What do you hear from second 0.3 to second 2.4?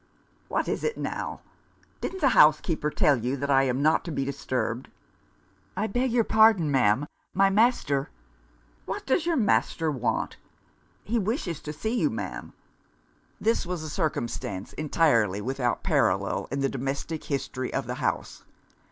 "What is it now? Didn't the